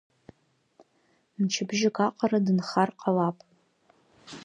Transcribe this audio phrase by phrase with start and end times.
[1.39, 3.37] Мчыбжьык аҟара дынхар ҟалап.